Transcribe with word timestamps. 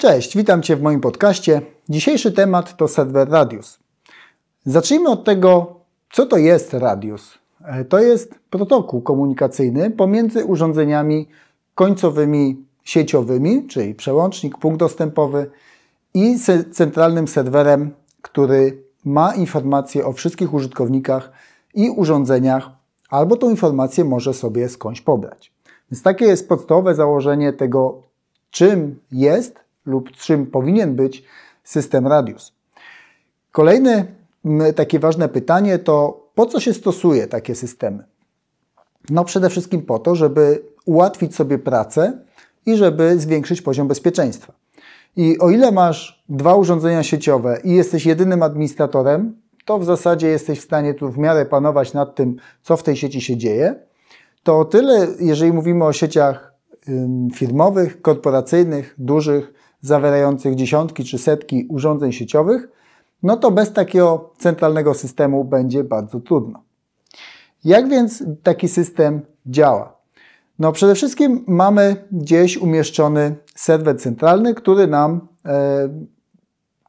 Cześć, 0.00 0.36
witam 0.36 0.62
Cię 0.62 0.76
w 0.76 0.82
moim 0.82 1.00
podcaście. 1.00 1.62
Dzisiejszy 1.88 2.32
temat 2.32 2.76
to 2.76 2.88
serwer 2.88 3.30
Radius. 3.30 3.78
Zacznijmy 4.64 5.08
od 5.08 5.24
tego, 5.24 5.80
co 6.12 6.26
to 6.26 6.36
jest 6.36 6.74
Radius. 6.74 7.38
E, 7.64 7.84
to 7.84 7.98
jest 7.98 8.34
protokół 8.50 9.02
komunikacyjny 9.02 9.90
pomiędzy 9.90 10.44
urządzeniami 10.44 11.28
końcowymi 11.74 12.64
sieciowymi, 12.84 13.66
czyli 13.66 13.94
przełącznik, 13.94 14.58
punkt 14.58 14.80
dostępowy 14.80 15.50
i 16.14 16.38
centralnym 16.72 17.28
serwerem, 17.28 17.90
który 18.22 18.82
ma 19.04 19.34
informacje 19.34 20.06
o 20.06 20.12
wszystkich 20.12 20.54
użytkownikach 20.54 21.32
i 21.74 21.90
urządzeniach, 21.90 22.70
albo 23.10 23.36
tą 23.36 23.50
informację 23.50 24.04
może 24.04 24.34
sobie 24.34 24.68
skądś 24.68 25.00
pobrać. 25.00 25.52
Więc 25.90 26.02
takie 26.02 26.24
jest 26.24 26.48
podstawowe 26.48 26.94
założenie 26.94 27.52
tego, 27.52 28.02
czym 28.50 29.00
jest 29.12 29.69
lub 29.86 30.10
czym 30.10 30.46
powinien 30.46 30.94
być 30.94 31.24
system 31.64 32.06
Radius. 32.06 32.52
Kolejne 33.52 34.06
takie 34.76 34.98
ważne 34.98 35.28
pytanie 35.28 35.78
to 35.78 36.26
po 36.34 36.46
co 36.46 36.60
się 36.60 36.74
stosuje 36.74 37.26
takie 37.26 37.54
systemy? 37.54 38.04
No 39.10 39.24
przede 39.24 39.50
wszystkim 39.50 39.82
po 39.82 39.98
to, 39.98 40.14
żeby 40.14 40.62
ułatwić 40.86 41.34
sobie 41.34 41.58
pracę 41.58 42.18
i 42.66 42.76
żeby 42.76 43.18
zwiększyć 43.18 43.62
poziom 43.62 43.88
bezpieczeństwa. 43.88 44.52
I 45.16 45.38
o 45.38 45.50
ile 45.50 45.72
masz 45.72 46.24
dwa 46.28 46.54
urządzenia 46.54 47.02
sieciowe 47.02 47.60
i 47.64 47.74
jesteś 47.74 48.06
jedynym 48.06 48.42
administratorem, 48.42 49.36
to 49.64 49.78
w 49.78 49.84
zasadzie 49.84 50.28
jesteś 50.28 50.60
w 50.60 50.64
stanie 50.64 50.94
tu 50.94 51.10
w 51.10 51.18
miarę 51.18 51.46
panować 51.46 51.92
nad 51.92 52.14
tym, 52.14 52.36
co 52.62 52.76
w 52.76 52.82
tej 52.82 52.96
sieci 52.96 53.20
się 53.20 53.36
dzieje. 53.36 53.74
To 54.42 54.58
o 54.58 54.64
tyle, 54.64 55.06
jeżeli 55.20 55.52
mówimy 55.52 55.84
o 55.84 55.92
sieciach 55.92 56.54
firmowych, 57.34 58.02
korporacyjnych, 58.02 58.94
dużych, 58.98 59.52
zawierających 59.80 60.54
dziesiątki 60.54 61.04
czy 61.04 61.18
setki 61.18 61.66
urządzeń 61.68 62.12
sieciowych, 62.12 62.68
no 63.22 63.36
to 63.36 63.50
bez 63.50 63.72
takiego 63.72 64.30
centralnego 64.38 64.94
systemu 64.94 65.44
będzie 65.44 65.84
bardzo 65.84 66.20
trudno. 66.20 66.62
Jak 67.64 67.88
więc 67.88 68.24
taki 68.42 68.68
system 68.68 69.20
działa? 69.46 70.00
No 70.58 70.72
przede 70.72 70.94
wszystkim 70.94 71.44
mamy 71.46 71.96
gdzieś 72.12 72.56
umieszczony 72.56 73.36
serwer 73.54 74.00
centralny, 74.00 74.54
który 74.54 74.86
nam 74.86 75.28
e, 75.46 75.88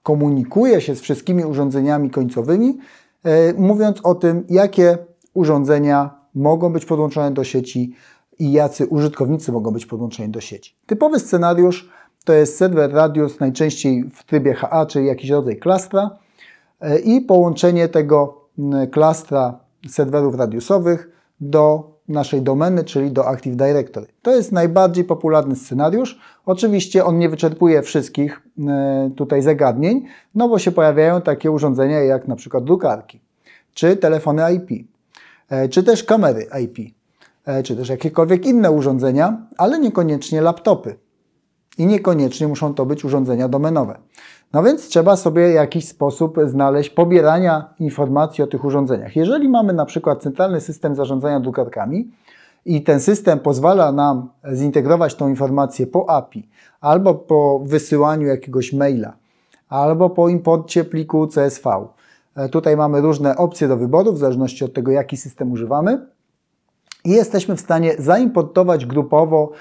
komunikuje 0.04 0.82
się 0.82 0.96
z 0.96 1.02
wszystkimi 1.02 1.46
urządzeniami 1.46 2.10
końcowymi, 2.10 2.78
e, 3.24 3.54
mówiąc 3.54 4.00
o 4.04 4.16
tym, 4.16 4.44
jakie 4.50 4.98
urządzenia 5.34 6.10
mogą 6.36 6.74
być 6.74 6.86
podłączone 6.86 7.32
do 7.32 7.44
sieci 7.44 7.96
i 8.40 8.52
jacy 8.52 8.88
użytkownicy 8.88 9.52
mogą 9.52 9.72
być 9.72 9.86
podłączeni 9.86 10.30
do 10.30 10.42
sieci. 10.42 10.76
Typowy 10.86 11.20
scenariusz 11.20 11.90
to 12.26 12.34
jest 12.34 12.58
serwer 12.58 12.94
Radius, 12.94 13.40
najczęściej 13.40 14.04
w 14.14 14.24
trybie 14.24 14.54
HA, 14.54 14.86
czyli 14.86 15.08
jakiś 15.08 15.30
rodzaj 15.30 15.58
klastra 15.58 16.18
e, 16.82 17.00
i 17.00 17.22
połączenie 17.22 17.88
tego 17.88 18.42
klastra 18.92 19.60
serwerów 19.90 20.36
radiusowych 20.36 21.10
do 21.40 21.92
naszej 22.08 22.42
domeny, 22.42 22.84
czyli 22.84 23.12
do 23.12 23.28
Active 23.28 23.56
Directory. 23.56 24.08
To 24.22 24.36
jest 24.36 24.52
najbardziej 24.52 25.04
popularny 25.04 25.56
scenariusz. 25.56 26.20
Oczywiście 26.46 27.06
on 27.06 27.18
nie 27.18 27.30
wyczerpuje 27.30 27.82
wszystkich 27.82 28.42
e, 28.68 29.12
tutaj 29.16 29.42
zagadnień, 29.42 30.06
no 30.36 30.50
bo 30.50 30.60
się 30.60 30.72
pojawiają 30.72 31.22
takie 31.22 31.52
urządzenia 31.52 32.00
jak 32.00 32.28
na 32.28 32.36
przykład 32.36 32.64
drukarki, 32.64 33.22
czy 33.74 33.98
telefony 33.98 34.54
IP, 34.54 34.88
e, 35.50 35.70
czy 35.70 35.84
też 35.84 36.04
kamery 36.04 36.48
IP, 36.64 36.94
czy 37.64 37.76
też 37.76 37.90
jakiekolwiek 37.90 38.46
inne 38.46 38.72
urządzenia, 38.72 39.38
ale 39.58 39.80
niekoniecznie 39.80 40.42
laptopy 40.42 40.96
i 41.78 41.86
niekoniecznie 41.86 42.48
muszą 42.48 42.74
to 42.74 42.86
być 42.86 43.06
urządzenia 43.06 43.48
domenowe. 43.48 43.98
No 44.54 44.64
więc 44.64 44.88
trzeba 44.88 45.16
sobie 45.16 45.52
jakiś 45.52 45.88
sposób 45.88 46.38
znaleźć 46.46 46.90
pobierania 46.90 47.74
informacji 47.80 48.44
o 48.44 48.48
tych 48.48 48.66
urządzeniach. 48.66 49.16
Jeżeli 49.16 49.50
mamy 49.50 49.74
na 49.74 49.86
przykład 49.86 50.22
centralny 50.22 50.62
system 50.62 50.96
zarządzania 50.96 51.40
drukarkami 51.40 52.12
i 52.66 52.84
ten 52.84 53.00
system 53.00 53.40
pozwala 53.40 53.92
nam 53.92 54.30
zintegrować 54.54 55.16
tą 55.16 55.30
informację 55.30 55.88
po 55.88 56.10
API 56.10 56.50
albo 56.82 57.16
po 57.16 57.62
wysyłaniu 57.66 58.28
jakiegoś 58.28 58.74
maila, 58.74 59.14
albo 59.70 60.10
po 60.10 60.30
imporcie 60.30 60.84
pliku 60.84 61.28
CSV. 61.28 61.88
E, 62.36 62.50
tutaj 62.50 62.78
mamy 62.78 63.02
różne 63.02 63.38
opcje 63.38 63.68
do 63.68 63.78
wyboru 63.78 64.14
w 64.14 64.18
zależności 64.18 64.66
od 64.66 64.74
tego, 64.74 64.92
jaki 64.92 65.18
system 65.18 65.52
używamy 65.52 66.06
i 67.06 67.10
jesteśmy 67.10 67.56
w 67.56 67.62
stanie 67.62 67.96
zaimportować 68.00 68.86
grupowo 68.86 69.52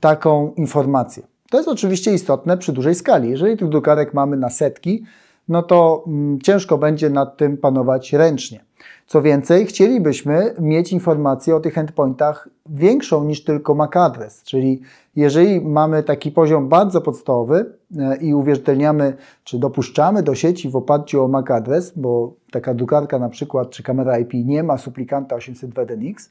taką 0.00 0.52
informację. 0.56 1.22
To 1.50 1.56
jest 1.56 1.68
oczywiście 1.68 2.12
istotne 2.12 2.58
przy 2.58 2.72
dużej 2.72 2.94
skali. 2.94 3.30
Jeżeli 3.30 3.56
tych 3.56 3.68
drukarek 3.68 4.14
mamy 4.14 4.36
na 4.36 4.50
setki, 4.50 5.04
no 5.48 5.62
to 5.62 6.04
mm, 6.06 6.40
ciężko 6.40 6.78
będzie 6.78 7.10
nad 7.10 7.36
tym 7.36 7.56
panować 7.56 8.12
ręcznie. 8.12 8.64
Co 9.06 9.22
więcej, 9.22 9.66
chcielibyśmy 9.66 10.54
mieć 10.58 10.92
informację 10.92 11.56
o 11.56 11.60
tych 11.60 11.78
endpointach 11.78 12.48
większą 12.66 13.24
niż 13.24 13.44
tylko 13.44 13.74
MAC 13.74 13.96
adres, 13.96 14.42
czyli 14.42 14.80
jeżeli 15.16 15.60
mamy 15.60 16.02
taki 16.02 16.32
poziom 16.32 16.68
bardzo 16.68 17.00
podstawowy 17.00 17.72
e, 17.98 18.16
i 18.16 18.34
uwierzytelniamy, 18.34 19.16
czy 19.44 19.58
dopuszczamy 19.58 20.22
do 20.22 20.34
sieci 20.34 20.70
w 20.70 20.76
oparciu 20.76 21.24
o 21.24 21.28
MAC 21.28 21.50
adres, 21.50 21.92
bo 21.96 22.32
taka 22.50 22.74
drukarka 22.74 23.18
na 23.18 23.28
przykład, 23.28 23.70
czy 23.70 23.82
kamera 23.82 24.18
IP 24.18 24.34
nie 24.34 24.62
ma 24.62 24.78
suplikanta 24.78 25.36
802.1x, 25.36 26.30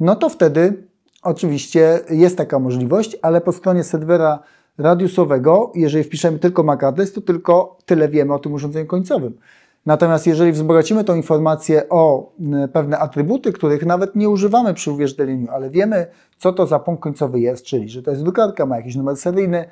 no 0.00 0.16
to 0.16 0.28
wtedy 0.28 0.82
Oczywiście 1.22 2.00
jest 2.10 2.36
taka 2.36 2.58
możliwość, 2.58 3.16
ale 3.22 3.40
po 3.40 3.52
stronie 3.52 3.84
serwera 3.84 4.38
radiusowego, 4.78 5.72
jeżeli 5.74 6.04
wpiszemy 6.04 6.38
tylko 6.38 6.62
MAC 6.62 6.82
adres, 6.82 7.12
to 7.12 7.20
tylko 7.20 7.76
tyle 7.86 8.08
wiemy 8.08 8.34
o 8.34 8.38
tym 8.38 8.52
urządzeniu 8.52 8.86
końcowym. 8.86 9.38
Natomiast 9.86 10.26
jeżeli 10.26 10.52
wzbogacimy 10.52 11.04
tą 11.04 11.14
informację 11.14 11.88
o 11.88 12.32
pewne 12.72 12.98
atrybuty, 12.98 13.52
których 13.52 13.86
nawet 13.86 14.16
nie 14.16 14.28
używamy 14.28 14.74
przy 14.74 14.92
uwierzytelnieniu, 14.92 15.48
ale 15.50 15.70
wiemy, 15.70 16.06
co 16.38 16.52
to 16.52 16.66
za 16.66 16.78
punkt 16.78 17.02
końcowy 17.02 17.40
jest, 17.40 17.64
czyli 17.64 17.88
że 17.88 18.02
to 18.02 18.10
jest 18.10 18.22
drukarka, 18.22 18.66
ma 18.66 18.76
jakiś 18.76 18.96
numer 18.96 19.16
seryjny, 19.16 19.64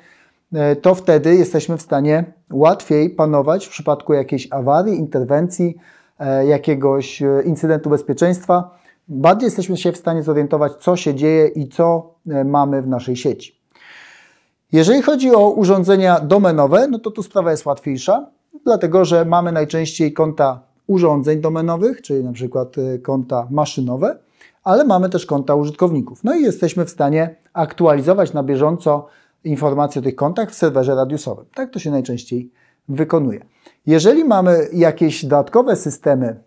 e, 0.53 0.75
to 0.75 0.95
wtedy 0.95 1.35
jesteśmy 1.35 1.77
w 1.77 1.81
stanie 1.81 2.23
łatwiej 2.51 3.09
panować 3.09 3.65
w 3.65 3.69
przypadku 3.69 4.13
jakiejś 4.13 4.47
awarii, 4.51 4.99
interwencji, 4.99 5.77
e, 6.19 6.45
jakiegoś 6.45 7.21
e, 7.21 7.41
incydentu 7.45 7.89
bezpieczeństwa, 7.89 8.77
bardziej 9.07 9.47
jesteśmy 9.47 9.77
się 9.77 9.91
w 9.91 9.97
stanie 9.97 10.23
zorientować, 10.23 10.71
co 10.79 10.95
się 10.95 11.15
dzieje 11.15 11.47
i 11.47 11.67
co 11.67 12.13
e, 12.29 12.43
mamy 12.43 12.81
w 12.81 12.87
naszej 12.87 13.15
sieci. 13.15 13.57
Jeżeli 14.71 15.01
chodzi 15.01 15.35
o 15.35 15.49
urządzenia 15.49 16.19
domenowe, 16.19 16.87
no 16.87 16.99
to 16.99 17.11
tu 17.11 17.23
sprawa 17.23 17.51
jest 17.51 17.65
łatwiejsza, 17.65 18.29
dlatego 18.65 19.05
że 19.05 19.25
mamy 19.25 19.51
najczęściej 19.51 20.13
konta 20.13 20.59
urządzeń 20.87 21.41
domenowych, 21.41 22.01
czyli 22.01 22.23
na 22.23 22.31
przykład 22.31 22.75
e, 22.77 22.99
konta 22.99 23.47
maszynowe, 23.51 24.17
ale 24.63 24.85
mamy 24.85 25.09
też 25.09 25.25
konta 25.25 25.55
użytkowników. 25.55 26.23
No 26.23 26.35
i 26.35 26.41
jesteśmy 26.41 26.85
w 26.85 26.89
stanie 26.89 27.35
aktualizować 27.53 28.33
na 28.33 28.43
bieżąco 28.43 29.07
informacje 29.43 29.99
o 29.99 30.03
tych 30.03 30.15
kontach 30.15 30.51
w 30.51 30.55
serwerze 30.55 30.95
radiusowym. 30.95 31.45
Tak 31.53 31.71
to 31.71 31.79
się 31.79 31.91
najczęściej 31.91 32.51
wykonuje. 32.89 33.45
Jeżeli 33.85 34.23
mamy 34.25 34.69
jakieś 34.73 35.25
dodatkowe 35.25 35.75
systemy, 35.75 36.43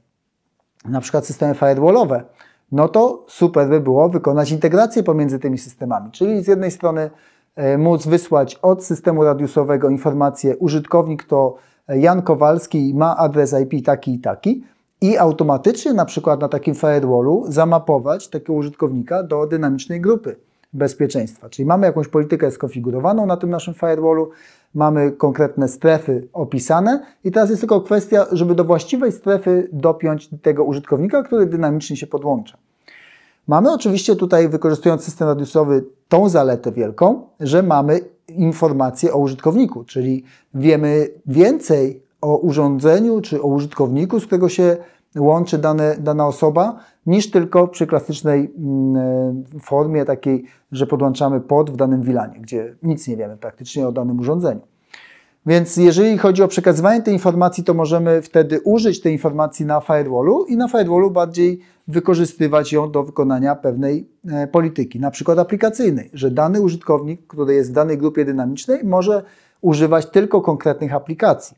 na 0.85 1.01
przykład 1.01 1.27
systemy 1.27 1.55
firewallowe, 1.55 2.25
no 2.73 2.89
to 2.89 3.25
super 3.29 3.69
by 3.69 3.81
było 3.81 4.09
wykonać 4.09 4.51
integrację 4.51 5.03
pomiędzy 5.03 5.39
tymi 5.39 5.59
systemami. 5.59 6.11
Czyli 6.11 6.43
z 6.43 6.47
jednej 6.47 6.71
strony 6.71 7.11
e, 7.57 7.79
móc 7.79 8.07
wysłać 8.07 8.59
od 8.63 8.85
systemu 8.85 9.25
radiusowego 9.25 9.91
informację 9.91 10.57
użytkownik 10.57 11.25
to 11.25 11.57
Jan 11.89 12.23
Kowalski 12.23 12.95
ma 12.95 13.17
adres 13.17 13.55
IP 13.63 13.87
taki 13.87 14.15
i 14.15 14.19
taki 14.19 14.65
i 15.01 15.19
automatycznie 15.19 15.93
na 15.93 16.05
przykład 16.05 16.41
na 16.41 16.49
takim 16.49 16.75
firewallu 16.75 17.45
zamapować 17.49 18.29
takiego 18.29 18.53
użytkownika 18.53 19.23
do 19.23 19.47
dynamicznej 19.47 20.01
grupy 20.01 20.37
bezpieczeństwa. 20.73 21.49
Czyli 21.49 21.67
mamy 21.67 21.87
jakąś 21.87 22.09
politykę 22.09 22.51
skonfigurowaną 22.51 23.27
na 23.27 23.37
tym 23.37 23.51
naszym 23.51 23.75
firewallu, 23.75 24.31
mamy 24.75 25.13
konkretne 25.13 25.69
strefy 25.69 26.29
opisane 26.33 27.03
i 27.25 27.31
teraz 27.31 27.51
jest 27.51 27.63
tylko 27.63 27.81
kwestia, 27.81 28.27
żeby 28.33 28.55
do 28.55 28.65
właściwej 28.65 29.13
strefy 29.13 29.69
dopiąć 29.73 30.31
tego 30.43 30.65
użytkownika, 30.65 31.23
który 31.23 31.47
dynamicznie 31.47 31.97
się 31.97 32.07
podłącza. 32.07 32.59
Mamy 33.49 33.73
oczywiście 33.73 34.17
tutaj, 34.17 34.49
wykorzystując 34.49 35.05
system 35.05 35.29
radiusowy, 35.29 35.85
tą 36.09 36.29
zaletę 36.29 36.73
wielką, 36.73 37.23
że 37.41 37.63
mamy 37.63 38.01
informacje 38.29 39.13
o 39.13 39.19
użytkowniku, 39.19 39.85
czyli 39.85 40.25
wiemy 40.55 41.09
więcej 41.27 42.03
o 42.21 42.37
urządzeniu 42.37 43.21
czy 43.21 43.43
o 43.43 43.47
użytkowniku, 43.47 44.21
z 44.21 44.27
którego 44.27 44.49
się 44.49 44.77
łączy 45.17 45.59
dane, 45.59 45.97
dana 45.99 46.27
osoba, 46.27 46.79
niż 47.07 47.31
tylko 47.31 47.69
przy 47.69 47.87
klasycznej 47.87 48.53
mm, 48.59 48.97
e, 49.57 49.61
formie 49.61 50.05
takiej, 50.05 50.45
że 50.73 50.87
podłączamy 50.87 51.41
pod 51.41 51.71
w 51.71 51.77
danym 51.77 52.03
wilanie, 52.03 52.41
gdzie 52.41 52.75
nic 52.83 53.09
nie 53.09 53.17
wiemy 53.17 53.37
praktycznie 53.37 53.89
o 53.89 53.93
danym 53.93 54.21
urządzeniu. 54.21 54.61
Więc 55.47 55.77
jeżeli 55.77 56.19
chodzi 56.19 56.43
o 56.43 56.49
przekazywanie 56.49 57.03
tej 57.03 57.15
informacji, 57.15 57.65
to 57.65 57.75
możemy 57.75 58.23
wtedy 58.23 58.61
użyć 58.61 59.01
tej 59.01 59.13
informacji 59.13 59.67
na 59.67 59.81
firewallu 59.81 60.45
i 60.45 60.57
na 60.57 60.69
firewallu 60.69 61.11
bardziej 61.11 61.61
wykorzystywać 61.89 62.73
ją 62.73 62.91
do 62.91 63.03
wykonania 63.03 63.57
pewnej 63.57 64.09
e, 64.29 64.47
polityki, 64.47 65.01
na 65.01 65.11
przykład 65.11 65.39
aplikacyjnej, 65.39 66.11
że 66.15 66.31
dany 66.31 66.61
użytkownik, 66.61 67.27
który 67.27 67.55
jest 67.55 67.71
w 67.71 67.75
danej 67.75 67.99
grupie 67.99 68.25
dynamicznej, 68.25 68.85
może 68.85 69.23
używać 69.61 70.07
tylko 70.07 70.41
konkretnych 70.41 70.95
aplikacji. 70.95 71.57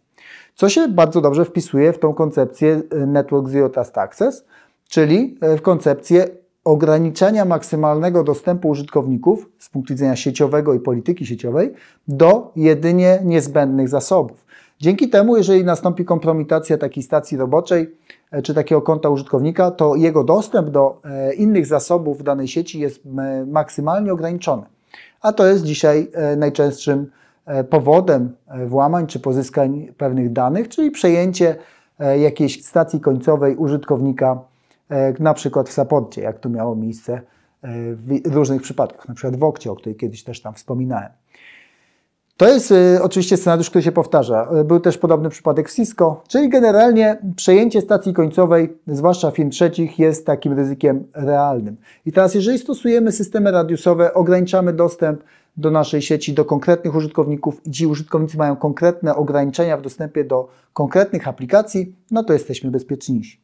Co 0.55 0.69
się 0.69 0.89
bardzo 0.89 1.21
dobrze 1.21 1.45
wpisuje 1.45 1.93
w 1.93 1.99
tą 1.99 2.15
koncepcję 2.15 2.83
Network 3.07 3.49
Zero 3.49 3.69
Trust 3.69 3.99
Access, 3.99 4.45
czyli 4.93 5.39
w 5.41 5.63
koncepcję 5.63 6.29
ograniczenia 6.65 7.45
maksymalnego 7.45 8.25
dostępu 8.25 8.69
użytkowników 8.69 9.51
z 9.59 9.69
punktu 9.69 9.95
widzenia 9.95 10.17
sieciowego 10.17 10.75
i 10.75 10.81
polityki 10.81 11.27
sieciowej 11.27 11.73
do 12.09 12.53
jedynie 12.57 13.19
niezbędnych 13.25 13.89
zasobów. 13.89 14.45
Dzięki 14.81 15.09
temu, 15.09 15.37
jeżeli 15.37 15.65
nastąpi 15.65 16.05
kompromitacja 16.05 16.79
takiej 16.79 17.03
stacji 17.03 17.39
roboczej 17.39 17.97
e, 18.31 18.43
czy 18.43 18.55
takiego 18.55 18.83
konta 18.83 19.09
użytkownika, 19.09 19.71
to 19.71 19.97
jego 19.97 20.25
dostęp 20.25 20.71
do 20.71 21.01
e, 21.05 21.35
innych 21.35 21.67
zasobów 21.67 22.23
danej 22.23 22.49
sieci 22.49 22.81
jest 22.81 23.01
maksymalnie 23.47 24.13
ograniczony. 24.13 24.63
A 25.21 25.33
to 25.33 25.47
jest 25.47 25.65
dzisiaj 25.65 26.11
e, 26.13 26.37
najczęstszym 26.37 27.11
powodem 27.71 28.33
włamań 28.67 29.07
czy 29.07 29.21
pozyskań 29.21 29.89
pewnych 29.97 30.33
danych, 30.33 30.69
czyli 30.69 30.91
przejęcie 30.91 31.57
jakiejś 32.19 32.65
stacji 32.65 33.01
końcowej 33.01 33.57
użytkownika 33.57 34.39
E, 34.39 34.52
na 35.19 35.35
przykład 35.35 35.69
w 35.69 35.73
Saporcie, 35.73 36.23
jak 36.23 36.39
to 36.39 36.49
miało 36.49 36.77
miejsce 36.77 37.13
e, 37.13 37.21
w 38.25 38.35
różnych 38.35 38.63
przypadkach, 38.63 39.09
na 39.09 39.15
przykład 39.15 39.37
w 39.37 39.45
Okcie, 39.45 39.73
o 39.73 39.77
której 39.77 39.97
kiedyś 39.97 40.25
też 40.25 40.43
tam 40.43 40.55
wspominałem. 40.55 41.09
To 42.37 42.49
jest 42.49 42.73
e, 42.73 43.03
oczywiście 43.03 43.37
scenariusz, 43.37 43.71
który 43.71 43.83
się 43.83 43.93
powtarza. 43.93 44.49
Był 44.65 44.81
też 44.81 44.99
podobny 44.99 45.29
przypadek 45.29 45.69
w 45.69 45.75
Cisco, 45.75 46.23
czyli 46.29 46.49
generalnie 46.49 47.19
przejęcie 47.37 47.81
stacji 47.81 48.13
końcowej, 48.13 48.77
zwłaszcza 48.87 49.31
firm 49.31 49.51
trzecich, 49.51 49.99
jest 49.99 50.27
takim 50.27 50.53
ryzykiem 50.53 51.05
realnym. 51.15 51.77
I 52.07 52.13
teraz, 52.13 52.35
jeżeli 52.35 52.59
stosujemy 52.59 53.13
systemy 53.13 53.51
radiusowe, 53.51 54.15
ograniczamy 54.15 54.73
dostęp 54.73 55.23
do 55.57 55.71
naszej 55.71 56.03
sieci, 56.03 56.33
do 56.33 56.45
konkretnych 56.45 56.95
użytkowników 56.95 57.67
i 57.67 57.71
ci 57.71 57.87
użytkownicy 57.87 58.39
mają 58.39 58.57
konkretne 58.57 59.17
ograniczenia 59.17 59.77
w 59.77 59.83
dostępie 59.83 60.25
do 60.25 60.49
konkretnych 60.73 61.29
aplikacji, 61.29 61.97
no 62.11 62.25
to 62.25 62.33
jesteśmy 62.33 62.71
bezpieczniejsi. 62.71 63.42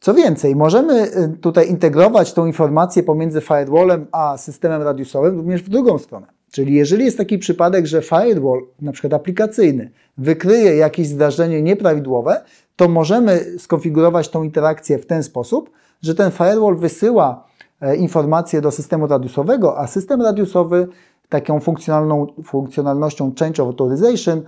Co 0.00 0.14
więcej, 0.14 0.56
możemy 0.56 1.16
y, 1.16 1.38
tutaj 1.40 1.70
integrować 1.70 2.32
tą 2.32 2.46
informację 2.46 3.02
pomiędzy 3.02 3.40
firewallem 3.40 4.06
a 4.12 4.36
systemem 4.36 4.82
radiusowym 4.82 5.36
również 5.36 5.62
w 5.62 5.68
drugą 5.68 5.98
stronę. 5.98 6.26
Czyli 6.50 6.74
jeżeli 6.74 7.04
jest 7.04 7.16
taki 7.18 7.38
przypadek, 7.38 7.86
że 7.86 8.02
firewall, 8.02 8.66
na 8.82 8.92
przykład 8.92 9.14
aplikacyjny, 9.14 9.90
wykryje 10.18 10.76
jakieś 10.76 11.08
zdarzenie 11.08 11.62
nieprawidłowe, 11.62 12.44
to 12.76 12.88
możemy 12.88 13.58
skonfigurować 13.58 14.28
tą 14.28 14.42
interakcję 14.42 14.98
w 14.98 15.06
ten 15.06 15.22
sposób, 15.22 15.70
że 16.02 16.14
ten 16.14 16.30
firewall 16.30 16.76
wysyła 16.76 17.46
e, 17.80 17.96
informację 17.96 18.60
do 18.60 18.70
systemu 18.70 19.06
radiusowego, 19.06 19.78
a 19.78 19.86
system 19.86 20.22
radiusowy 20.22 20.88
taką 21.28 21.60
funkcjonalną, 21.60 22.26
funkcjonalnością 22.44 23.32
Change 23.38 23.62
of 23.62 23.68
Authorization 23.68 24.42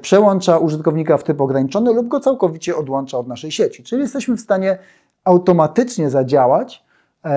przełącza 0.00 0.58
użytkownika 0.58 1.16
w 1.18 1.24
typ 1.24 1.40
ograniczony 1.40 1.92
lub 1.92 2.08
go 2.08 2.20
całkowicie 2.20 2.76
odłącza 2.76 3.18
od 3.18 3.28
naszej 3.28 3.50
sieci. 3.50 3.82
Czyli 3.82 4.02
jesteśmy 4.02 4.36
w 4.36 4.40
stanie 4.40 4.78
automatycznie 5.24 6.10
zadziałać, 6.10 6.84
e, 7.24 7.28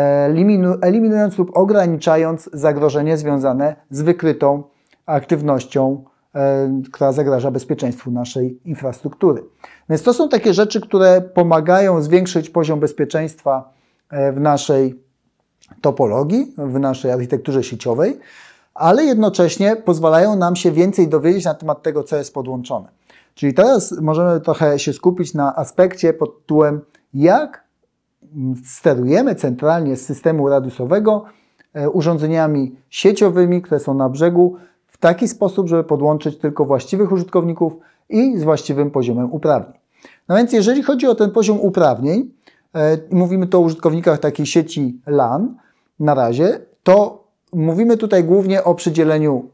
eliminując 0.82 1.38
lub 1.38 1.58
ograniczając 1.58 2.50
zagrożenie 2.54 3.18
związane 3.18 3.76
z 3.90 4.02
wykrytą 4.02 4.64
aktywnością, 5.06 6.04
e, 6.36 6.82
która 6.92 7.12
zagraża 7.12 7.52
bezpieczeństwu 7.52 8.12
naszej 8.12 8.60
infrastruktury. 8.66 9.44
Więc 9.90 10.04
to 10.04 10.14
są 10.14 10.30
takie 10.30 10.54
rzeczy, 10.54 10.82
które 10.82 11.22
pomagają 11.22 12.02
zwiększyć 12.02 12.50
poziom 12.50 12.80
bezpieczeństwa 12.80 13.76
w 14.34 14.40
naszej 14.40 15.04
topologii, 15.82 16.54
w 16.58 16.80
naszej 16.80 17.12
architekturze 17.12 17.64
sieciowej 17.64 18.20
ale 18.76 19.04
jednocześnie 19.04 19.76
pozwalają 19.76 20.36
nam 20.36 20.56
się 20.56 20.72
więcej 20.72 21.08
dowiedzieć 21.08 21.46
na 21.46 21.54
temat 21.54 21.84
tego, 21.84 22.04
co 22.04 22.16
jest 22.18 22.34
podłączone. 22.34 22.88
Czyli 23.34 23.54
teraz 23.54 24.02
możemy 24.02 24.42
trochę 24.42 24.80
się 24.80 24.94
skupić 24.94 25.34
na 25.34 25.56
aspekcie 25.56 26.14
pod 26.14 26.40
tytułem, 26.40 26.82
jak 27.14 27.66
sterujemy 28.66 29.36
centralnie 29.36 29.96
z 29.96 30.06
systemu 30.06 30.50
radiusowego 30.50 31.26
e, 31.74 31.90
urządzeniami 31.90 32.76
sieciowymi, 32.90 33.62
które 33.62 33.80
są 33.80 33.94
na 33.94 34.10
brzegu, 34.10 34.56
w 34.88 34.98
taki 34.98 35.28
sposób, 35.28 35.68
żeby 35.68 35.84
podłączyć 35.84 36.38
tylko 36.38 36.66
właściwych 36.66 37.12
użytkowników 37.12 37.74
i 38.10 38.38
z 38.38 38.44
właściwym 38.44 38.92
poziomem 38.92 39.34
uprawnień. 39.34 39.80
No 40.28 40.36
więc 40.36 40.54
jeżeli 40.54 40.84
chodzi 40.84 41.08
o 41.08 41.16
ten 41.16 41.32
poziom 41.32 41.60
uprawnień, 41.62 42.32
e, 42.76 42.98
mówimy 43.12 43.48
tu 43.48 43.58
o 43.58 43.62
użytkownikach 43.62 44.20
takiej 44.20 44.46
sieci 44.46 45.02
LAN 45.08 45.56
na 46.00 46.14
razie, 46.14 46.60
to 46.84 47.25
Mówimy 47.56 47.98
tutaj 47.98 48.24
głównie 48.24 48.64
o 48.64 48.76
przydzieleniu 48.76 49.50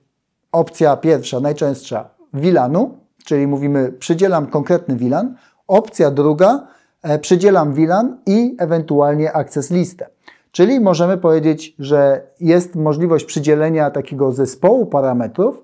opcja 0.52 0.98
pierwsza, 0.98 1.40
najczęstsza 1.40 2.10
VLANu, 2.34 2.98
czyli 3.26 3.48
mówimy 3.48 3.92
przydzielam 3.92 4.48
konkretny 4.48 4.96
VLAN. 4.96 5.36
Opcja 5.68 6.12
druga, 6.12 6.68
e, 7.04 7.20
przydzielam 7.20 7.74
VLAN 7.74 8.18
i 8.26 8.56
ewentualnie 8.60 9.34
access 9.34 9.72
listę. 9.72 10.08
Czyli 10.52 10.80
możemy 10.80 11.18
powiedzieć, 11.18 11.76
że 11.80 12.22
jest 12.40 12.76
możliwość 12.76 13.26
przydzielenia 13.26 13.92
takiego 13.92 14.32
zespołu 14.32 14.86
parametrów, 14.86 15.64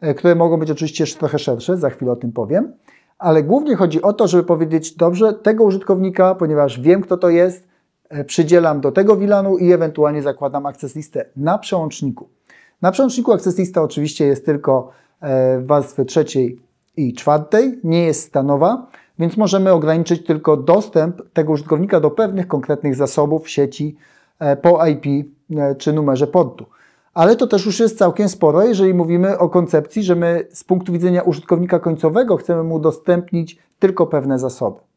e, 0.00 0.14
które 0.14 0.34
mogą 0.34 0.56
być 0.56 0.70
oczywiście 0.70 1.06
trochę 1.06 1.38
szersze, 1.38 1.76
za 1.76 1.90
chwilę 1.90 2.12
o 2.12 2.16
tym 2.16 2.32
powiem, 2.32 2.72
ale 3.18 3.42
głównie 3.42 3.76
chodzi 3.76 4.02
o 4.02 4.12
to, 4.12 4.28
żeby 4.28 4.44
powiedzieć, 4.44 4.96
dobrze, 4.96 5.32
tego 5.32 5.64
użytkownika, 5.64 6.34
ponieważ 6.34 6.80
wiem, 6.80 7.02
kto 7.02 7.16
to 7.16 7.28
jest, 7.28 7.68
przydzielam 8.26 8.80
do 8.80 8.92
tego 8.92 9.16
VLANu 9.16 9.58
i 9.58 9.72
ewentualnie 9.72 10.22
zakładam 10.22 10.66
access 10.66 10.96
listę 10.96 11.24
na 11.36 11.58
przełączniku. 11.58 12.28
Na 12.82 12.92
przełączniku 12.92 13.32
access 13.32 13.58
lista 13.58 13.82
oczywiście 13.82 14.26
jest 14.26 14.46
tylko 14.46 14.90
e, 15.20 15.60
warstwy 15.60 16.04
trzeciej 16.04 16.60
i 16.96 17.14
czwartej, 17.14 17.80
nie 17.84 18.04
jest 18.04 18.22
stanowa, 18.22 18.86
więc 19.18 19.36
możemy 19.36 19.72
ograniczyć 19.72 20.26
tylko 20.26 20.56
dostęp 20.56 21.22
tego 21.32 21.52
użytkownika 21.52 22.00
do 22.00 22.10
pewnych 22.10 22.48
konkretnych 22.48 22.94
zasobów 22.94 23.48
sieci 23.48 23.96
e, 24.38 24.56
po 24.56 24.86
IP 24.86 25.28
czy 25.78 25.92
numerze 25.92 26.26
portu. 26.26 26.66
Ale 27.14 27.36
to 27.36 27.46
też 27.46 27.66
już 27.66 27.80
jest 27.80 27.98
całkiem 27.98 28.28
sporo, 28.28 28.64
jeżeli 28.64 28.94
mówimy 28.94 29.38
o 29.38 29.48
koncepcji, 29.48 30.02
że 30.02 30.16
my 30.16 30.46
z 30.52 30.64
punktu 30.64 30.92
widzenia 30.92 31.22
użytkownika 31.22 31.78
końcowego 31.78 32.36
chcemy 32.36 32.62
mu 32.64 32.74
udostępnić 32.74 33.58
tylko 33.78 34.06
pewne 34.06 34.38
zasoby. 34.38 34.87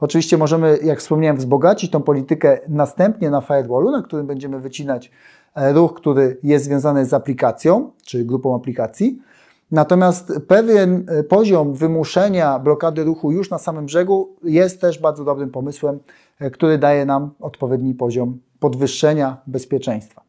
Oczywiście 0.00 0.36
możemy, 0.38 0.78
jak 0.82 0.98
wspomniałem, 0.98 1.36
wzbogacić 1.36 1.90
tą 1.90 2.02
politykę 2.02 2.58
następnie 2.68 3.30
na 3.30 3.40
firewallu, 3.40 3.90
na 3.90 4.02
którym 4.02 4.26
będziemy 4.26 4.60
wycinać 4.60 5.10
e, 5.54 5.72
ruch, 5.72 5.94
który 5.94 6.36
jest 6.42 6.64
związany 6.64 7.06
z 7.06 7.14
aplikacją, 7.14 7.90
czy 8.04 8.24
grupą 8.24 8.54
aplikacji. 8.54 9.22
Natomiast 9.70 10.32
pewien 10.48 11.06
e, 11.08 11.22
poziom 11.22 11.74
wymuszenia 11.74 12.58
blokady 12.58 13.04
ruchu 13.04 13.32
już 13.32 13.50
na 13.50 13.58
samym 13.58 13.86
brzegu 13.86 14.36
jest 14.44 14.80
też 14.80 14.98
bardzo 14.98 15.24
dobrym 15.24 15.50
pomysłem, 15.50 15.98
e, 16.40 16.50
który 16.50 16.78
daje 16.78 17.06
nam 17.06 17.30
odpowiedni 17.40 17.94
poziom 17.94 18.38
podwyższenia 18.60 19.36
bezpieczeństwa. 19.46 20.22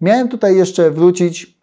Miałem 0.00 0.28
tutaj 0.28 0.56
jeszcze 0.56 0.90
wrócić 0.90 1.53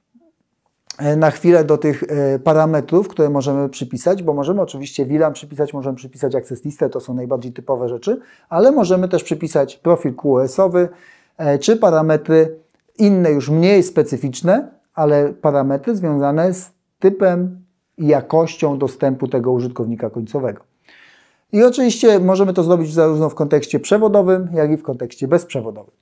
na 1.17 1.31
chwilę 1.31 1.63
do 1.63 1.77
tych 1.77 2.03
e, 2.03 2.39
parametrów, 2.39 3.07
które 3.07 3.29
możemy 3.29 3.69
przypisać, 3.69 4.23
bo 4.23 4.33
możemy 4.33 4.61
oczywiście 4.61 5.05
VLAN 5.05 5.33
przypisać, 5.33 5.73
możemy 5.73 5.95
przypisać 5.95 6.35
access 6.35 6.65
listę, 6.65 6.89
to 6.89 6.99
są 6.99 7.13
najbardziej 7.13 7.53
typowe 7.53 7.89
rzeczy, 7.89 8.19
ale 8.49 8.71
możemy 8.71 9.07
też 9.07 9.23
przypisać 9.23 9.77
profil 9.77 10.15
QoS-owy, 10.15 10.89
e, 11.37 11.59
czy 11.59 11.77
parametry 11.77 12.59
inne, 12.97 13.31
już 13.31 13.49
mniej 13.49 13.83
specyficzne, 13.83 14.71
ale 14.93 15.33
parametry 15.33 15.95
związane 15.95 16.53
z 16.53 16.71
typem 16.99 17.61
i 17.97 18.07
jakością 18.07 18.77
dostępu 18.77 19.27
tego 19.27 19.51
użytkownika 19.51 20.09
końcowego. 20.09 20.61
I 21.51 21.63
oczywiście 21.63 22.19
możemy 22.19 22.53
to 22.53 22.63
zrobić 22.63 22.93
zarówno 22.93 23.29
w 23.29 23.35
kontekście 23.35 23.79
przewodowym, 23.79 24.49
jak 24.53 24.71
i 24.71 24.77
w 24.77 24.83
kontekście 24.83 25.27
bezprzewodowym. 25.27 26.00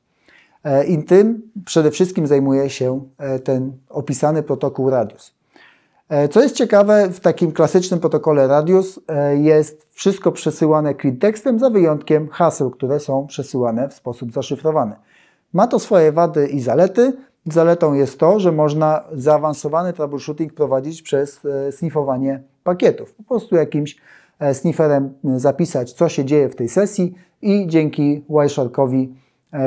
E, 0.64 0.86
I 0.86 1.04
tym 1.04 1.42
przede 1.66 1.92
wszystkim 1.92 2.28
zajmuje 2.28 2.70
się 2.70 3.02
e, 3.18 3.40
ten 3.40 3.72
opisany 3.90 4.44
protokół 4.44 4.90
Radius. 4.90 5.34
E, 6.10 6.28
co 6.28 6.42
jest 6.42 6.56
ciekawe, 6.56 7.10
w 7.10 7.20
takim 7.20 7.52
klasycznym 7.52 8.00
protokole 8.00 8.48
Radius 8.48 9.00
jest 9.34 9.88
wszystko 9.92 10.32
przesyłane 10.32 10.96
clean 10.96 11.18
tekstem, 11.18 11.60
za 11.60 11.70
wyjątkiem 11.70 12.28
haseł, 12.28 12.72
które 12.72 13.00
są 13.00 13.28
przesyłane 13.28 13.90
w 13.90 13.94
sposób 13.94 14.34
zaszyfrowany. 14.34 14.96
Ma 15.54 15.68
to 15.68 15.80
swoje 15.80 16.12
wady 16.12 16.48
i 16.48 16.60
zalety. 16.60 17.14
Zaletą 17.46 17.94
jest 17.94 18.20
to, 18.20 18.40
że 18.40 18.52
można 18.52 19.04
zaawansowany 19.14 19.94
troubleshooting 19.94 20.54
prowadzić 20.54 21.02
przez 21.02 21.40
sniffowanie 21.72 22.44
pakietów. 22.64 23.14
Po 23.14 23.24
prostu 23.24 23.56
jakimś 23.56 23.98
snifferem 24.54 25.14
zapisać, 25.24 25.94
co 25.94 26.10
się 26.10 26.26
dzieje 26.26 26.50
w 26.50 26.56
tej 26.56 26.70
sesji 26.70 27.16
i 27.42 27.68
dzięki 27.68 28.24
Wiresharkowi 28.30 29.16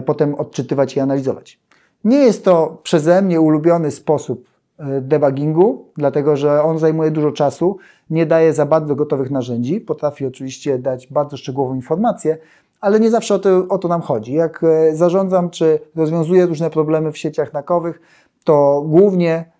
potem 0.07 0.35
odczytywać 0.35 0.97
i 0.97 1.01
analizować. 1.01 1.61
Nie 2.05 2.19
jest 2.19 2.45
to 2.45 2.81
przeze 2.83 3.23
mnie 3.23 3.41
ulubiony 3.41 3.91
sposób 3.91 4.49
e, 4.79 5.01
debuggingu, 5.01 5.85
dlatego 5.97 6.37
że 6.37 6.63
on 6.63 6.79
zajmuje 6.79 7.11
dużo 7.11 7.33
czasu, 7.33 7.79
nie 8.11 8.27
daje 8.27 8.53
za 8.53 8.67
bardzo 8.67 8.95
gotowych 8.95 9.31
narzędzi, 9.31 9.81
potrafi 9.81 10.27
oczywiście 10.27 10.79
dać 10.79 11.07
bardzo 11.07 11.37
szczegółową 11.37 11.75
informację, 11.75 12.39
ale 12.81 13.01
nie 13.01 13.11
zawsze 13.11 13.35
o 13.35 13.39
to, 13.39 13.69
o 13.69 13.79
to 13.79 13.89
nam 13.89 14.01
chodzi. 14.01 14.33
Jak 14.33 14.65
e, 14.65 14.97
zarządzam 14.97 15.51
czy 15.51 15.79
rozwiązuję 15.97 16.47
różne 16.47 16.71
problemy 16.71 17.13
w 17.13 17.19
sieciach 17.19 17.53
nakowych, 17.53 18.01
to 18.45 18.85
głównie 18.87 19.53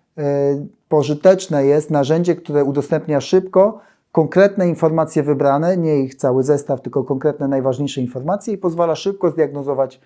pożyteczne 0.89 1.65
jest 1.65 1.91
narzędzie, 1.91 2.35
które 2.35 2.63
udostępnia 2.63 3.21
szybko 3.21 3.79
konkretne 4.13 4.69
informacje 4.69 5.23
wybrane, 5.23 5.77
nie 5.77 5.99
ich 5.99 6.15
cały 6.15 6.43
zestaw, 6.43 6.81
tylko 6.81 7.03
konkretne 7.03 7.47
najważniejsze 7.47 8.01
informacje 8.01 8.53
i 8.53 8.57
pozwala 8.57 8.95
szybko 8.95 9.31
zdiagnozować 9.31 10.01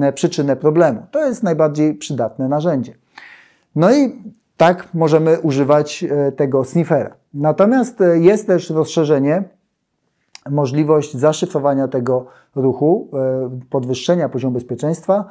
e, 0.00 0.12
przyczynę 0.12 0.56
problemu. 0.56 1.02
To 1.10 1.26
jest 1.26 1.42
najbardziej 1.42 1.94
przydatne 1.94 2.48
narzędzie. 2.48 2.94
No 3.76 3.94
i 3.94 4.22
tak 4.56 4.88
możemy 4.94 5.40
używać 5.40 6.04
e, 6.04 6.32
tego 6.32 6.64
sniffera. 6.64 7.14
Natomiast 7.34 8.00
e, 8.00 8.18
jest 8.18 8.46
też 8.46 8.70
rozszerzenie, 8.70 9.44
możliwość 10.50 11.16
zaszyfrowania 11.16 11.88
tego 11.88 12.26
ruchu, 12.54 13.10
podwyższenia 13.70 14.28
poziomu 14.28 14.54
bezpieczeństwa. 14.54 15.24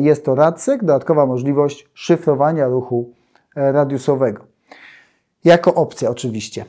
Jest 0.00 0.24
to 0.24 0.34
RADSEC, 0.34 0.80
dodatkowa 0.80 1.26
możliwość 1.26 1.90
szyfrowania 1.94 2.68
ruchu 2.68 3.10
radiusowego. 3.56 4.51
Jako 5.44 5.74
opcja 5.74 6.10
oczywiście. 6.10 6.64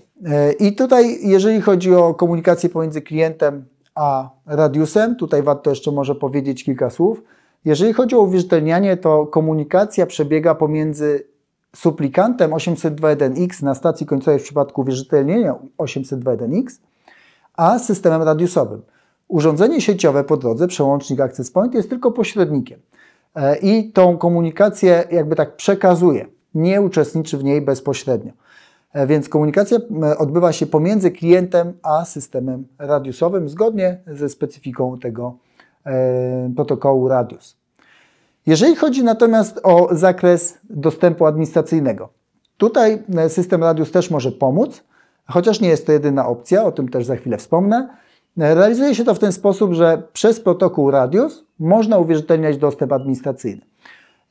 I 0.59 0.75
tutaj, 0.75 1.17
jeżeli 1.21 1.61
chodzi 1.61 1.95
o 1.95 2.13
komunikację 2.13 2.69
pomiędzy 2.69 3.01
klientem 3.01 3.65
a 3.95 4.29
radiusem, 4.45 5.15
tutaj 5.15 5.43
warto 5.43 5.69
jeszcze 5.69 5.91
może 5.91 6.15
powiedzieć 6.15 6.63
kilka 6.63 6.89
słów. 6.89 7.23
Jeżeli 7.65 7.93
chodzi 7.93 8.15
o 8.15 8.19
uwierzytelnianie, 8.19 8.97
to 8.97 9.27
komunikacja 9.27 10.05
przebiega 10.05 10.55
pomiędzy 10.55 11.27
suplikantem 11.75 12.51
802.1x 12.51 13.63
na 13.63 13.75
stacji 13.75 14.05
końcowej 14.05 14.39
w 14.39 14.43
przypadku 14.43 14.81
uwierzytelnienia 14.81 15.55
802.1x, 15.77 16.79
a 17.53 17.79
systemem 17.79 18.23
radiusowym. 18.23 18.81
Urządzenie 19.27 19.81
sieciowe 19.81 20.23
po 20.23 20.37
drodze, 20.37 20.67
przełącznik 20.67 21.19
Access 21.19 21.51
Point, 21.51 21.73
jest 21.73 21.89
tylko 21.89 22.11
pośrednikiem 22.11 22.79
e, 23.35 23.57
i 23.57 23.91
tą 23.91 24.17
komunikację 24.17 25.03
jakby 25.11 25.35
tak 25.35 25.55
przekazuje, 25.55 26.25
nie 26.55 26.81
uczestniczy 26.81 27.37
w 27.37 27.43
niej 27.43 27.61
bezpośrednio. 27.61 28.31
E, 28.93 29.07
więc 29.07 29.29
komunikacja 29.29 29.77
odbywa 30.17 30.51
się 30.51 30.65
pomiędzy 30.65 31.11
klientem 31.11 31.73
a 31.83 32.05
systemem 32.05 32.67
radiusowym 32.79 33.49
zgodnie 33.49 34.01
ze 34.07 34.29
specyfiką 34.29 34.99
tego 34.99 35.37
e, 35.85 36.51
protokołu 36.55 37.07
Radius. 37.07 37.57
Jeżeli 38.45 38.75
chodzi 38.75 39.03
natomiast 39.03 39.59
o 39.63 39.87
zakres 39.91 40.57
dostępu 40.69 41.25
administracyjnego, 41.25 42.09
tutaj 42.57 43.03
e, 43.17 43.29
system 43.29 43.63
Radius 43.63 43.91
też 43.91 44.11
może 44.11 44.31
pomóc, 44.31 44.83
chociaż 45.25 45.61
nie 45.61 45.69
jest 45.69 45.85
to 45.85 45.91
jedyna 45.91 46.27
opcja, 46.27 46.63
o 46.63 46.71
tym 46.71 46.89
też 46.89 47.05
za 47.05 47.15
chwilę 47.15 47.37
wspomnę. 47.37 47.89
Realizuje 48.37 48.95
się 48.95 49.03
to 49.03 49.13
w 49.13 49.19
ten 49.19 49.31
sposób, 49.31 49.73
że 49.73 50.03
przez 50.13 50.39
protokół 50.39 50.91
Radius 50.91 51.45
można 51.59 51.97
uwierzytelniać 51.97 52.57
dostęp 52.57 52.91
administracyjny. 52.91 53.61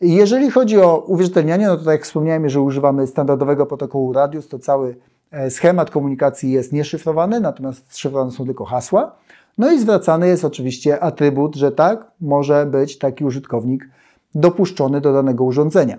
Jeżeli 0.02 0.50
chodzi 0.50 0.78
o 0.78 0.98
uwierzytelnianie, 0.98 1.66
no 1.66 1.76
to 1.76 1.84
tak 1.84 1.92
jak 1.92 2.04
wspomniałem, 2.04 2.48
że 2.48 2.60
używamy 2.60 3.06
standardowego 3.06 3.66
protokołu 3.66 4.12
Radius, 4.12 4.48
to 4.48 4.58
cały 4.58 4.96
e, 5.30 5.50
schemat 5.50 5.90
komunikacji 5.90 6.52
jest 6.52 6.72
nieszyfrowany, 6.72 7.40
natomiast 7.40 7.98
szyfrowane 7.98 8.30
są 8.30 8.44
tylko 8.44 8.64
hasła. 8.64 9.16
No 9.58 9.72
i 9.72 9.78
zwracany 9.78 10.28
jest 10.28 10.44
oczywiście 10.44 11.00
atrybut, 11.00 11.56
że 11.56 11.72
tak, 11.72 12.10
może 12.20 12.66
być 12.66 12.98
taki 12.98 13.24
użytkownik 13.24 13.88
dopuszczony 14.34 15.00
do 15.00 15.12
danego 15.12 15.44
urządzenia. 15.44 15.98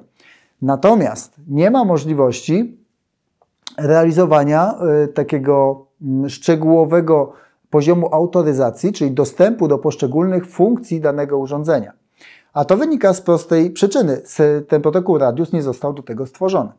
Natomiast 0.61 1.35
nie 1.47 1.71
ma 1.71 1.85
możliwości 1.85 2.77
realizowania 3.77 4.75
y, 5.03 5.07
takiego 5.07 5.85
y, 6.25 6.29
szczegółowego 6.29 7.33
poziomu 7.69 8.09
autoryzacji, 8.11 8.93
czyli 8.93 9.11
dostępu 9.11 9.67
do 9.67 9.77
poszczególnych 9.77 10.47
funkcji 10.47 11.01
danego 11.01 11.37
urządzenia. 11.37 12.02
A 12.53 12.65
to 12.65 12.77
wynika 12.77 13.13
z 13.13 13.21
prostej 13.21 13.71
przyczyny. 13.71 14.21
Ten 14.67 14.81
protokół 14.81 15.17
Radius 15.17 15.53
nie 15.53 15.61
został 15.61 15.93
do 15.93 16.03
tego 16.03 16.25
stworzony. 16.25 16.71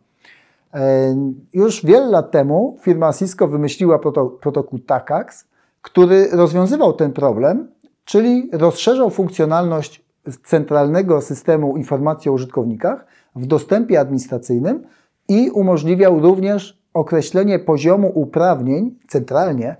E, 0.74 1.16
już 1.52 1.86
wiele 1.86 2.06
lat 2.06 2.30
temu 2.30 2.78
firma 2.80 3.12
Cisco 3.12 3.48
wymyśliła 3.48 3.98
protokół 4.40 4.78
TACAX, 4.78 5.44
który 5.82 6.28
rozwiązywał 6.32 6.92
ten 6.92 7.12
problem, 7.12 7.68
czyli 8.04 8.50
rozszerzał 8.52 9.10
funkcjonalność 9.10 10.04
centralnego 10.44 11.20
systemu 11.20 11.76
informacji 11.76 12.30
o 12.30 12.34
użytkownikach 12.34 13.06
w 13.36 13.46
dostępie 13.46 14.00
administracyjnym 14.00 14.86
i 15.28 15.50
umożliwiał 15.50 16.20
również 16.20 16.78
określenie 16.94 17.58
poziomu 17.58 18.12
uprawnień 18.14 18.98
centralnie 19.08 19.76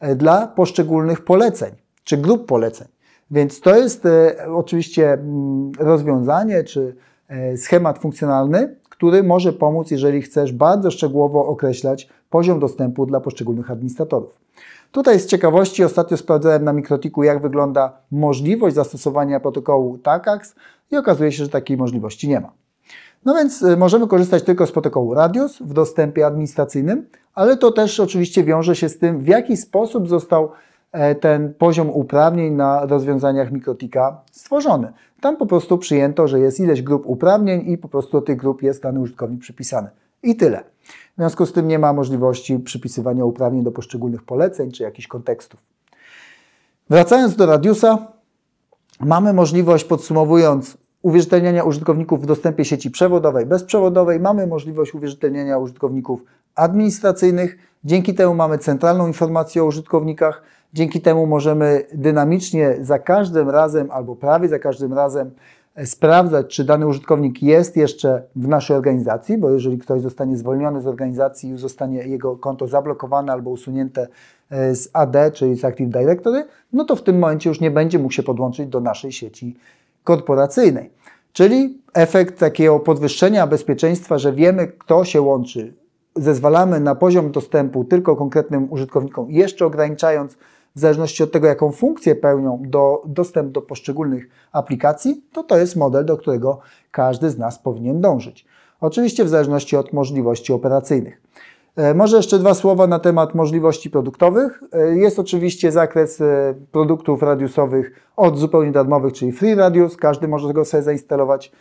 e, 0.00 0.16
dla 0.16 0.46
poszczególnych 0.46 1.24
poleceń 1.24 1.74
czy 2.04 2.16
grup 2.16 2.46
poleceń. 2.46 2.88
Więc 3.30 3.60
to 3.60 3.76
jest 3.76 4.06
e, 4.06 4.36
oczywiście 4.54 5.12
mm, 5.12 5.72
rozwiązanie 5.78 6.64
czy 6.64 6.96
e, 7.28 7.56
schemat 7.56 7.98
funkcjonalny, 7.98 8.76
który 8.88 9.22
może 9.22 9.52
pomóc, 9.52 9.90
jeżeli 9.90 10.22
chcesz 10.22 10.52
bardzo 10.52 10.90
szczegółowo 10.90 11.46
określać 11.46 12.08
poziom 12.30 12.60
dostępu 12.60 13.06
dla 13.06 13.20
poszczególnych 13.20 13.70
administratorów. 13.70 14.40
Tutaj 14.92 15.20
z 15.20 15.26
ciekawości 15.26 15.84
ostatnio 15.84 16.16
sprawdzałem 16.16 16.64
na 16.64 16.72
Mikrotiku, 16.72 17.22
jak 17.22 17.42
wygląda 17.42 17.92
możliwość 18.10 18.74
zastosowania 18.74 19.40
protokołu 19.40 19.98
TACAX 19.98 20.54
i 20.90 20.96
okazuje 20.96 21.32
się, 21.32 21.44
że 21.44 21.50
takiej 21.50 21.76
możliwości 21.76 22.28
nie 22.28 22.40
ma. 22.40 22.52
No 23.24 23.34
więc 23.34 23.62
e, 23.62 23.76
możemy 23.76 24.06
korzystać 24.06 24.42
tylko 24.42 24.66
z 24.66 24.72
protokołu 24.72 25.14
Radius 25.14 25.58
w 25.58 25.72
dostępie 25.72 26.26
administracyjnym, 26.26 27.06
ale 27.34 27.56
to 27.56 27.72
też 27.72 28.00
oczywiście 28.00 28.44
wiąże 28.44 28.76
się 28.76 28.88
z 28.88 28.98
tym, 28.98 29.20
w 29.20 29.26
jaki 29.26 29.56
sposób 29.56 30.08
został 30.08 30.50
ten 31.20 31.54
poziom 31.54 31.90
uprawnień 31.90 32.54
na 32.54 32.86
rozwiązaniach 32.86 33.52
Mikrotika 33.52 34.20
stworzony. 34.32 34.92
Tam 35.20 35.36
po 35.36 35.46
prostu 35.46 35.78
przyjęto, 35.78 36.28
że 36.28 36.40
jest 36.40 36.60
ileś 36.60 36.82
grup 36.82 37.02
uprawnień 37.06 37.70
i 37.70 37.78
po 37.78 37.88
prostu 37.88 38.12
do 38.12 38.22
tych 38.22 38.36
grup 38.36 38.62
jest 38.62 38.82
dany 38.82 39.00
użytkownik 39.00 39.40
przypisany. 39.40 39.88
I 40.22 40.36
tyle. 40.36 40.64
W 40.84 41.16
związku 41.16 41.46
z 41.46 41.52
tym 41.52 41.68
nie 41.68 41.78
ma 41.78 41.92
możliwości 41.92 42.58
przypisywania 42.58 43.24
uprawnień 43.24 43.64
do 43.64 43.72
poszczególnych 43.72 44.22
poleceń 44.22 44.72
czy 44.72 44.82
jakichś 44.82 45.08
kontekstów. 45.08 45.60
Wracając 46.90 47.36
do 47.36 47.46
Radiusa, 47.46 48.06
mamy 49.00 49.32
możliwość, 49.32 49.84
podsumowując, 49.84 50.76
uwierzytelniania 51.02 51.64
użytkowników 51.64 52.22
w 52.22 52.26
dostępie 52.26 52.64
sieci 52.64 52.90
przewodowej, 52.90 53.46
bezprzewodowej. 53.46 54.20
Mamy 54.20 54.46
możliwość 54.46 54.94
uwierzytelniania 54.94 55.58
użytkowników 55.58 56.20
administracyjnych. 56.54 57.58
Dzięki 57.84 58.14
temu 58.14 58.34
mamy 58.34 58.58
centralną 58.58 59.06
informację 59.06 59.62
o 59.62 59.66
użytkownikach. 59.66 60.42
Dzięki 60.72 61.00
temu 61.00 61.26
możemy 61.26 61.86
dynamicznie 61.92 62.76
za 62.80 62.98
każdym 62.98 63.50
razem 63.50 63.90
albo 63.90 64.16
prawie 64.16 64.48
za 64.48 64.58
każdym 64.58 64.92
razem 64.92 65.30
e, 65.74 65.86
sprawdzać, 65.86 66.46
czy 66.46 66.64
dany 66.64 66.86
użytkownik 66.86 67.42
jest 67.42 67.76
jeszcze 67.76 68.22
w 68.36 68.48
naszej 68.48 68.76
organizacji, 68.76 69.38
bo 69.38 69.50
jeżeli 69.50 69.78
ktoś 69.78 70.00
zostanie 70.00 70.36
zwolniony 70.36 70.80
z 70.80 70.86
organizacji 70.86 71.50
i 71.50 71.56
zostanie 71.56 71.98
jego 71.98 72.36
konto 72.36 72.66
zablokowane 72.66 73.32
albo 73.32 73.50
usunięte 73.50 74.08
e, 74.50 74.74
z 74.74 74.90
AD, 74.92 75.30
czyli 75.32 75.56
z 75.56 75.64
Active 75.64 75.90
Directory, 75.90 76.44
no 76.72 76.84
to 76.84 76.96
w 76.96 77.02
tym 77.02 77.18
momencie 77.18 77.50
już 77.50 77.60
nie 77.60 77.70
będzie 77.70 77.98
mógł 77.98 78.12
się 78.12 78.22
podłączyć 78.22 78.68
do 78.68 78.80
naszej 78.80 79.12
sieci 79.12 79.56
korporacyjnej. 80.04 80.90
Czyli 81.32 81.78
efekt 81.94 82.38
takiego 82.38 82.80
podwyższenia 82.80 83.46
bezpieczeństwa, 83.46 84.18
że 84.18 84.32
wiemy, 84.32 84.66
kto 84.66 85.04
się 85.04 85.22
łączy, 85.22 85.74
zezwalamy 86.16 86.80
na 86.80 86.94
poziom 86.94 87.30
dostępu 87.32 87.84
tylko 87.84 88.16
konkretnym 88.16 88.72
użytkownikom, 88.72 89.30
jeszcze 89.30 89.66
ograniczając 89.66 90.36
w 90.76 90.80
zależności 90.80 91.22
od 91.22 91.32
tego, 91.32 91.46
jaką 91.46 91.72
funkcję 91.72 92.14
pełnią 92.14 92.62
do, 92.66 93.02
dostęp 93.06 93.52
do 93.52 93.62
poszczególnych 93.62 94.28
aplikacji, 94.52 95.24
to 95.32 95.42
to 95.42 95.58
jest 95.58 95.76
model, 95.76 96.04
do 96.04 96.16
którego 96.16 96.60
każdy 96.90 97.30
z 97.30 97.38
nas 97.38 97.58
powinien 97.58 98.00
dążyć. 98.00 98.46
Oczywiście 98.80 99.24
w 99.24 99.28
zależności 99.28 99.76
od 99.76 99.92
możliwości 99.92 100.52
operacyjnych. 100.52 101.22
E, 101.76 101.94
może 101.94 102.16
jeszcze 102.16 102.38
dwa 102.38 102.54
słowa 102.54 102.86
na 102.86 102.98
temat 102.98 103.34
możliwości 103.34 103.90
produktowych. 103.90 104.62
E, 104.72 104.96
jest 104.96 105.18
oczywiście 105.18 105.72
zakres 105.72 106.20
e, 106.20 106.54
produktów 106.72 107.22
radiusowych 107.22 107.92
od 108.16 108.38
zupełnie 108.38 108.72
darmowych, 108.72 109.12
czyli 109.12 109.32
Free 109.32 109.54
Radius. 109.54 109.96
Każdy 109.96 110.28
może 110.28 110.52
go 110.52 110.64
sobie 110.64 110.82
zainstalować 110.82 111.52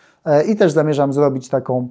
i 0.48 0.56
też 0.56 0.72
zamierzam 0.72 1.14
zrobić 1.14 1.50
taką, 1.50 1.90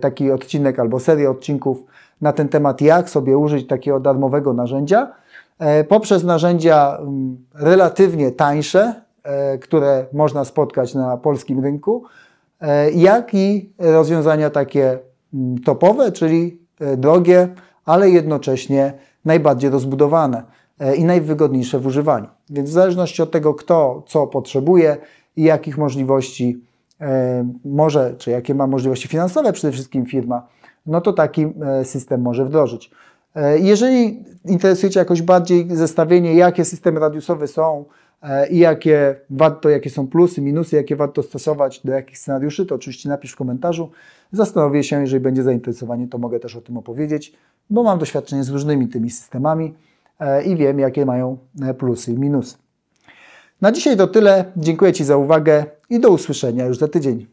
taki 0.00 0.30
odcinek 0.30 0.78
albo 0.78 1.00
serię 1.00 1.30
odcinków 1.30 1.84
na 2.20 2.32
ten 2.32 2.48
temat, 2.48 2.80
jak 2.80 3.10
sobie 3.10 3.38
użyć 3.38 3.66
takiego 3.66 4.00
darmowego 4.00 4.52
narzędzia. 4.52 5.12
E, 5.60 5.84
poprzez 5.84 6.24
narzędzia 6.24 6.96
mm, 7.00 7.46
relatywnie 7.54 8.32
tańsze, 8.32 8.94
e, 9.22 9.58
które 9.58 10.06
można 10.12 10.44
spotkać 10.44 10.94
na 10.94 11.16
polskim 11.16 11.60
rynku, 11.60 12.04
e, 12.60 12.90
jak 12.90 13.34
i 13.34 13.72
rozwiązania 13.78 14.50
takie 14.50 14.98
mm, 15.34 15.58
topowe, 15.58 16.12
czyli 16.12 16.60
drogie, 16.96 17.48
ale 17.84 18.10
jednocześnie 18.10 18.92
najbardziej 19.24 19.70
rozbudowane 19.70 20.42
i 20.96 21.04
najwygodniejsze 21.04 21.78
w 21.78 21.86
używaniu. 21.86 22.26
Więc 22.50 22.70
w 22.70 22.72
zależności 22.72 23.22
od 23.22 23.30
tego, 23.30 23.54
kto 23.54 24.02
co 24.06 24.26
potrzebuje 24.26 24.96
i 25.36 25.42
jakich 25.42 25.78
możliwości 25.78 26.64
może, 27.64 28.14
czy 28.18 28.30
jakie 28.30 28.54
ma 28.54 28.66
możliwości 28.66 29.08
finansowe 29.08 29.52
przede 29.52 29.72
wszystkim 29.72 30.06
firma, 30.06 30.46
no 30.86 31.00
to 31.00 31.12
taki 31.12 31.46
system 31.84 32.22
może 32.22 32.44
wdrożyć. 32.44 32.90
E, 33.34 33.58
jeżeli 33.58 34.24
interesuje 34.44 34.90
Cię 34.90 35.00
jakoś 35.00 35.22
bardziej 35.22 35.76
zestawienie, 35.76 36.34
jakie 36.34 36.64
systemy 36.64 37.00
radiusowe 37.00 37.48
są 37.48 37.84
e, 38.22 38.48
i 38.48 38.58
jakie 38.58 39.16
warto, 39.30 39.68
jakie 39.68 39.90
są 39.90 40.06
plusy, 40.06 40.40
minusy, 40.40 40.76
jakie 40.76 40.96
warto 40.96 41.22
stosować, 41.22 41.80
do 41.84 41.92
jakich 41.92 42.18
scenariuszy, 42.18 42.66
to 42.66 42.74
oczywiście 42.74 43.08
napisz 43.08 43.32
w 43.32 43.36
komentarzu. 43.36 43.90
Zastanowię 44.32 44.84
się, 44.84 45.00
jeżeli 45.00 45.20
będzie 45.20 45.42
zainteresowanie, 45.42 46.08
to 46.08 46.18
mogę 46.18 46.40
też 46.40 46.56
o 46.56 46.60
tym 46.60 46.76
opowiedzieć, 46.76 47.32
bo 47.70 47.82
mam 47.82 47.98
doświadczenie 47.98 48.44
z 48.44 48.48
różnymi 48.48 48.88
tymi 48.88 49.10
systemami 49.10 49.74
e, 50.20 50.42
i 50.44 50.56
wiem, 50.56 50.78
jakie 50.78 51.06
mają 51.06 51.38
plusy 51.78 52.12
i 52.12 52.18
minusy. 52.18 52.56
Na 53.60 53.72
dzisiaj 53.72 53.96
to 53.96 54.06
tyle. 54.06 54.44
Dziękuję 54.56 54.92
Ci 54.92 55.04
za 55.04 55.16
uwagę 55.16 55.64
i 55.90 56.00
do 56.00 56.10
usłyszenia 56.10 56.66
już 56.66 56.78
za 56.78 56.88
tydzień. 56.88 57.26